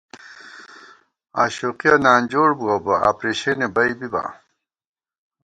آشوقِیہ 1.41 1.93
نانجوڑ 2.03 2.49
بُوَہ 2.59 2.77
بہ، 2.83 2.95
آپرېشینے 3.09 3.67
بئ 3.75 3.91
بِبا 3.99 4.23